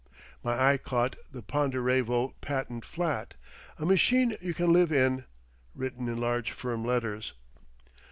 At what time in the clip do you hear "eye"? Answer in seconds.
0.59-0.77